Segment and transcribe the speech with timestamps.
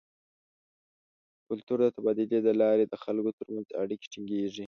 [0.03, 0.03] د
[1.47, 4.59] کلتور د تبادلې له لارې د خلکو تر منځ اړیکې ټینګیږي.